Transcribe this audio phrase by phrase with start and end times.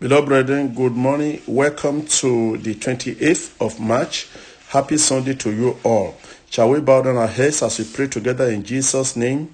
[0.00, 1.42] Beloved brethren, good morning.
[1.48, 4.28] Welcome to the 28th of March.
[4.68, 6.16] Happy Sunday to you all.
[6.50, 9.52] Shall we bow down our heads as we pray together in Jesus' name?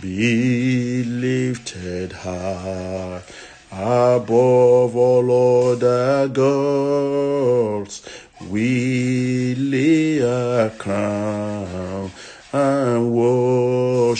[0.00, 3.22] Be lifted high
[3.70, 8.02] above all other gods.
[8.50, 12.10] We lay a crown
[12.52, 14.16] and worship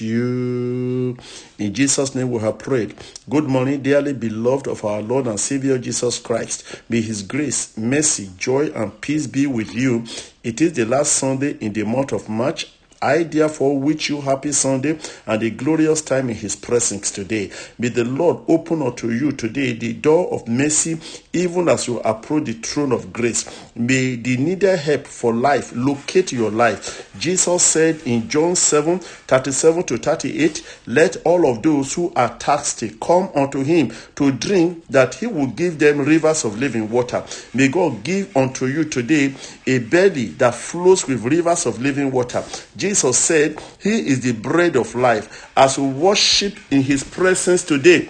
[0.00, 1.16] you.
[1.58, 2.94] In Jesus' name we have prayed.
[3.28, 6.82] Good morning, dearly beloved of our Lord and Savior Jesus Christ.
[6.88, 10.04] May His grace, mercy, joy, and peace be with you.
[10.44, 14.50] It is the last Sunday in the month of March I therefore wish you happy
[14.50, 17.52] Sunday and a glorious time in his presence today.
[17.78, 20.98] May the Lord open unto you today the door of mercy
[21.32, 23.44] even as you approach the throne of grace.
[23.76, 27.08] May the needed help for life locate your life.
[27.20, 32.96] Jesus said in John 7 37 to 38, Let all of those who are thirsty
[33.00, 37.22] come unto him to drink, that he will give them rivers of living water.
[37.54, 39.34] May God give unto you today
[39.66, 42.42] a belly that flows with rivers of living water.
[42.76, 45.50] Jesus said, He is the bread of life.
[45.56, 48.08] As we worship in His presence today,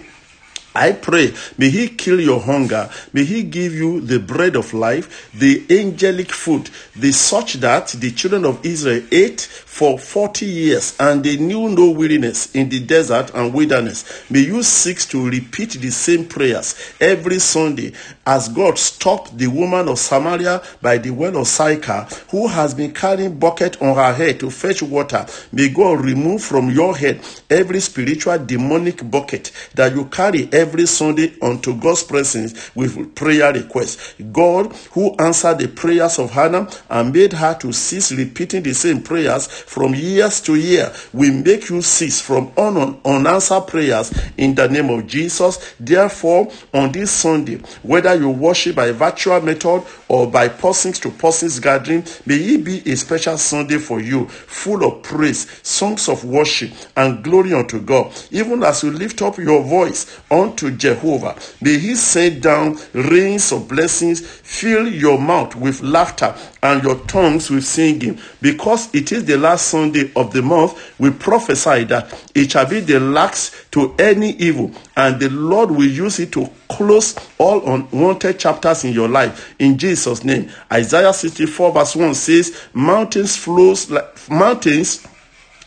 [0.79, 2.89] I pray, may He kill your hunger.
[3.11, 8.11] May He give you the bread of life, the angelic food, the such that the
[8.11, 13.31] children of Israel ate for 40 years and they knew no weariness in the desert
[13.33, 14.23] and wilderness.
[14.29, 17.93] May you seek to repeat the same prayers every Sunday
[18.25, 22.93] as God stopped the woman of Samaria by the well of Sychar who has been
[22.93, 25.25] carrying bucket on her head to fetch water.
[25.51, 31.33] May God remove from your head every spiritual demonic bucket that you carry every Sunday
[31.41, 34.13] unto God's presence with prayer requests.
[34.31, 39.01] God, who answered the prayers of Hannah and made her to cease repeating the same
[39.01, 44.67] prayers from years to year, will make you cease from un- unanswered prayers in the
[44.67, 45.73] name of Jesus.
[45.79, 51.59] Therefore, on this Sunday, whether you worship by virtual method or by persons to persons
[51.59, 56.71] gathering, may it be a special Sunday for you, full of praise, songs of worship,
[56.95, 58.11] and glory unto God.
[58.31, 60.19] Even as you lift up your voice
[60.49, 66.83] unto Jehovah, may He send down rains of blessings, fill your mouth with laughter and
[66.83, 68.19] your tongues with singing.
[68.41, 72.79] Because it is the last Sunday of the month, we prophesy that it shall be
[72.79, 78.39] the last to any evil, and the Lord will use it to close all unwanted
[78.39, 79.55] chapters in your life.
[79.59, 80.49] In Jesus' name.
[80.71, 85.05] Isaiah 64 verse 1 says, Mountains flows like mountains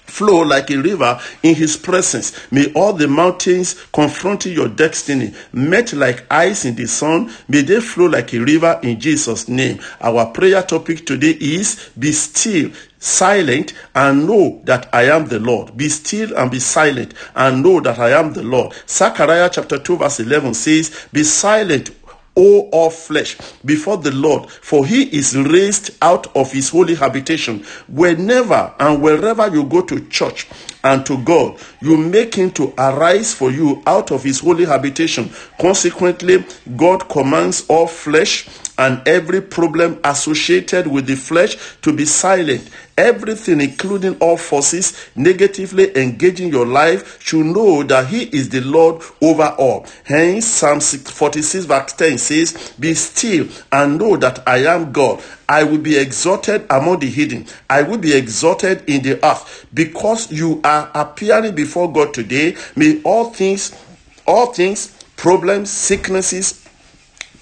[0.07, 2.33] flow like a river in his presence.
[2.53, 7.33] May all the mountains confronting your destiny melt like ice in the sun.
[7.49, 9.81] May they flow like a river in Jesus' name.
[10.01, 15.77] Our prayer topic today is be still silent and know that I am the Lord.
[15.77, 18.75] Be still and be silent and know that I am the Lord.
[18.87, 21.91] Zechariah chapter 2 verse 11 says, Be silent
[22.37, 27.65] O all flesh, before the Lord, for he is raised out of his holy habitation.
[27.89, 30.47] Whenever and wherever you go to church
[30.83, 35.31] and to God, you make him to arise for you out of his holy habitation.
[35.61, 36.45] Consequently,
[36.77, 42.69] God commands all flesh and every problem associated with the flesh to be silent.
[42.97, 49.03] Everything, including all forces negatively engaging your life, should know that He is the Lord
[49.21, 49.87] over all.
[50.05, 55.23] Hence, Psalm 46, verse 10 says, Be still and know that I am God.
[55.49, 57.47] I will be exalted among the hidden.
[57.69, 59.67] I will be exalted in the earth.
[59.75, 63.75] Because you are appearing before God today, may all things,
[64.27, 66.67] all things, problems, sicknesses,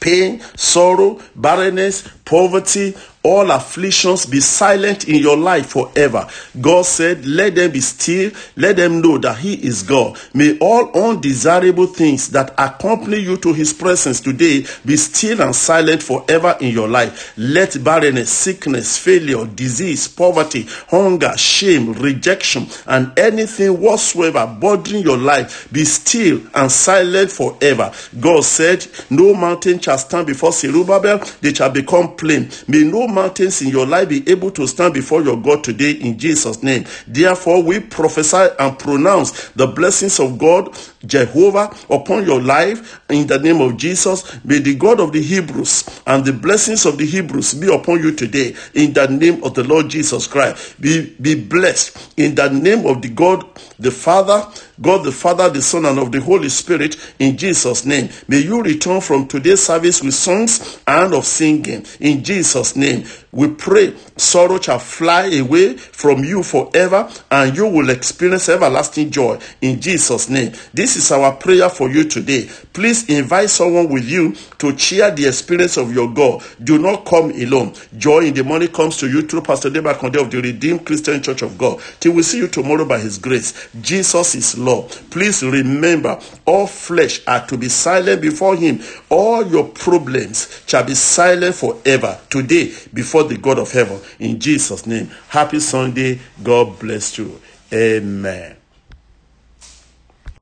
[0.00, 6.26] pain, sorrow, barrenness, poverty, all afflictions be silent in your life forever.
[6.60, 10.18] God said, Let them be still, let them know that He is God.
[10.32, 16.02] May all undesirable things that accompany you to His presence today be still and silent
[16.02, 17.34] forever in your life.
[17.36, 25.68] Let barrenness, sickness, failure, disease, poverty, hunger, shame, rejection, and anything whatsoever bothering your life
[25.70, 27.92] be still and silent forever.
[28.18, 32.50] God said, No mountain shall stand before Zerubbabel, they shall become plain.
[32.66, 36.18] May no mountains in your life be able to stand before your God today in
[36.18, 36.86] Jesus' name.
[37.06, 43.38] Therefore, we prophesy and pronounce the blessings of God, Jehovah, upon your life in the
[43.38, 44.44] name of Jesus.
[44.44, 48.12] May the God of the Hebrews and the blessings of the Hebrews be upon you
[48.12, 50.80] today in the name of the Lord Jesus Christ.
[50.80, 53.44] Be, be blessed in the name of the God,
[53.78, 54.46] the Father,
[54.80, 58.08] God the Father, the Son, and of the Holy Spirit in Jesus' name.
[58.28, 63.04] May you return from today's service with songs and of singing in Jesus' name.
[63.32, 69.38] We pray sorrow shall fly away from you forever and you will experience everlasting joy
[69.60, 70.52] in Jesus' name.
[70.74, 72.50] This This is our prayer for you today.
[72.72, 76.42] Please invite someone with you to share the experience of your God.
[76.64, 77.74] Do not come alone.
[77.96, 81.22] Joy in the morning comes to you through Pastor Deba Conde of the Redeemed Christian
[81.22, 81.80] Church of God.
[82.00, 83.68] Till we see you tomorrow by His grace.
[83.80, 84.90] Jesus is Lord.
[85.12, 88.80] Please remember, all flesh are to be silent before Him.
[89.10, 94.00] All your problems shall be silent forever today before the God of heaven.
[94.18, 95.08] In Jesus' name.
[95.28, 96.18] Happy Sunday.
[96.42, 97.40] God bless you.
[97.72, 98.59] Amen.